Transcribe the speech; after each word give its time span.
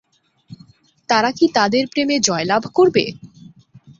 তারা 1.09 1.29
কি 1.37 1.45
তাদের 1.55 1.83
প্রেমে 1.91 2.17
জয়লাভ 2.19 2.63
করবে? 2.73 3.03